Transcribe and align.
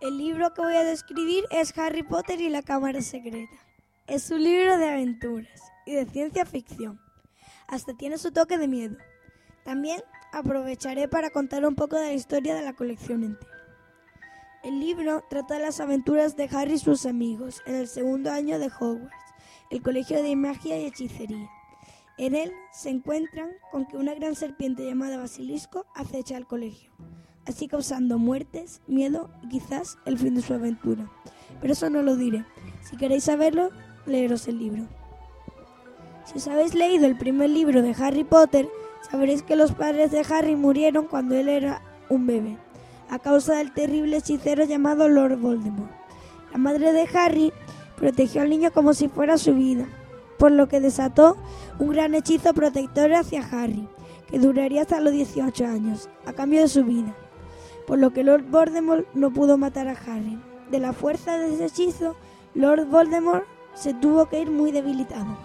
El 0.00 0.16
libro 0.16 0.54
que 0.54 0.62
voy 0.62 0.76
a 0.76 0.82
describir 0.82 1.44
es 1.50 1.76
Harry 1.76 2.02
Potter 2.02 2.40
y 2.40 2.48
la 2.48 2.62
Cámara 2.62 3.02
Secreta. 3.02 3.54
Es 4.06 4.30
un 4.30 4.42
libro 4.42 4.78
de 4.78 4.88
aventuras 4.88 5.60
y 5.84 5.92
de 5.92 6.06
ciencia 6.06 6.46
ficción. 6.46 6.98
Hasta 7.68 7.92
tiene 7.92 8.16
su 8.16 8.32
toque 8.32 8.56
de 8.56 8.66
miedo. 8.66 8.96
También 9.62 10.00
aprovecharé 10.32 11.06
para 11.06 11.28
contar 11.28 11.66
un 11.66 11.74
poco 11.74 11.96
de 11.96 12.06
la 12.06 12.12
historia 12.14 12.54
de 12.54 12.62
la 12.62 12.72
colección 12.72 13.24
entera. 13.24 13.52
El 14.64 14.80
libro 14.80 15.22
trata 15.28 15.58
las 15.58 15.80
aventuras 15.80 16.34
de 16.34 16.48
Harry 16.50 16.74
y 16.74 16.78
sus 16.78 17.04
amigos 17.04 17.60
en 17.66 17.74
el 17.74 17.86
segundo 17.86 18.30
año 18.30 18.58
de 18.58 18.68
Hogwarts, 18.68 19.34
el 19.68 19.82
colegio 19.82 20.22
de 20.22 20.34
magia 20.34 20.78
y 20.78 20.86
hechicería. 20.86 21.50
En 22.16 22.34
él 22.34 22.54
se 22.72 22.88
encuentran 22.88 23.50
con 23.70 23.84
que 23.84 23.98
una 23.98 24.14
gran 24.14 24.34
serpiente 24.34 24.82
llamada 24.82 25.18
Basilisco 25.18 25.84
acecha 25.94 26.38
al 26.38 26.46
colegio 26.46 26.89
así 27.46 27.68
causando 27.68 28.18
muertes, 28.18 28.80
miedo 28.86 29.30
y 29.42 29.48
quizás 29.48 29.98
el 30.04 30.18
fin 30.18 30.34
de 30.34 30.42
su 30.42 30.54
aventura. 30.54 31.10
Pero 31.60 31.72
eso 31.72 31.90
no 31.90 32.02
lo 32.02 32.16
diré. 32.16 32.44
Si 32.82 32.96
queréis 32.96 33.24
saberlo, 33.24 33.70
leeros 34.06 34.48
el 34.48 34.58
libro. 34.58 34.84
Si 36.24 36.38
os 36.38 36.48
habéis 36.48 36.74
leído 36.74 37.06
el 37.06 37.18
primer 37.18 37.50
libro 37.50 37.82
de 37.82 37.94
Harry 37.98 38.24
Potter, 38.24 38.68
sabréis 39.10 39.42
que 39.42 39.56
los 39.56 39.72
padres 39.72 40.10
de 40.10 40.24
Harry 40.28 40.54
murieron 40.54 41.06
cuando 41.06 41.34
él 41.34 41.48
era 41.48 41.82
un 42.08 42.26
bebé, 42.26 42.56
a 43.08 43.18
causa 43.18 43.56
del 43.56 43.72
terrible 43.72 44.18
hechicero 44.18 44.64
llamado 44.64 45.08
Lord 45.08 45.38
Voldemort. 45.38 45.90
La 46.52 46.58
madre 46.58 46.92
de 46.92 47.08
Harry 47.14 47.52
protegió 47.96 48.42
al 48.42 48.50
niño 48.50 48.70
como 48.72 48.94
si 48.94 49.08
fuera 49.08 49.38
su 49.38 49.54
vida, 49.54 49.86
por 50.38 50.52
lo 50.52 50.68
que 50.68 50.80
desató 50.80 51.36
un 51.78 51.90
gran 51.90 52.14
hechizo 52.14 52.54
protector 52.54 53.12
hacia 53.12 53.46
Harry, 53.46 53.88
que 54.28 54.38
duraría 54.38 54.82
hasta 54.82 55.00
los 55.00 55.12
18 55.12 55.66
años, 55.66 56.08
a 56.26 56.32
cambio 56.32 56.60
de 56.60 56.68
su 56.68 56.84
vida 56.84 57.14
por 57.90 57.98
lo 57.98 58.12
que 58.12 58.22
Lord 58.22 58.44
Voldemort 58.48 59.04
no 59.14 59.32
pudo 59.32 59.58
matar 59.58 59.88
a 59.88 59.96
Harry. 60.06 60.38
De 60.70 60.78
la 60.78 60.92
fuerza 60.92 61.38
de 61.38 61.52
ese 61.52 61.64
hechizo, 61.64 62.14
Lord 62.54 62.86
Voldemort 62.86 63.44
se 63.74 63.94
tuvo 63.94 64.26
que 64.26 64.40
ir 64.40 64.48
muy 64.48 64.70
debilitado. 64.70 65.36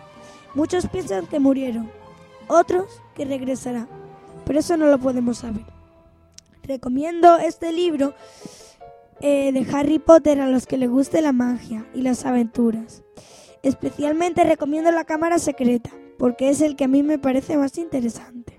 Muchos 0.54 0.86
piensan 0.88 1.26
que 1.26 1.40
murieron, 1.40 1.90
otros 2.48 3.02
que 3.16 3.26
regresará, 3.26 3.88
pero 4.46 4.60
eso 4.60 4.78
no 4.78 4.86
lo 4.86 5.00
podemos 5.00 5.40
saber. 5.40 5.66
Recomiendo 6.62 7.38
este 7.38 7.72
libro 7.72 8.14
eh, 9.22 9.52
de 9.52 9.66
Harry 9.76 9.98
Potter 9.98 10.40
a 10.40 10.48
los 10.48 10.68
que 10.68 10.78
les 10.78 10.92
guste 10.92 11.24
la 11.24 11.32
magia 11.32 11.88
y 11.96 12.04
las 12.04 12.28
aventuras. 12.28 13.02
Especialmente 13.64 14.44
recomiendo 14.44 14.92
la 14.92 15.06
cámara 15.06 15.40
secreta, 15.40 15.90
porque 16.20 16.50
es 16.50 16.62
el 16.62 16.76
que 16.76 16.84
a 16.84 16.90
mí 16.90 17.02
me 17.02 17.18
parece 17.18 17.58
más 17.58 17.76
interesante. 17.80 18.55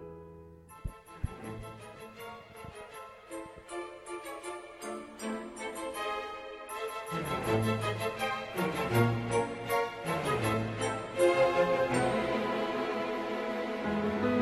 Música 7.56 8.05